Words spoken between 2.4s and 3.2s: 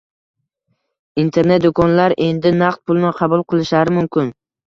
naqd pulni